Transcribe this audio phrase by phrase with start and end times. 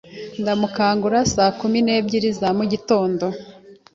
[0.41, 3.25] Ndamukangura saa kumi n'ebyiri za mugitondo.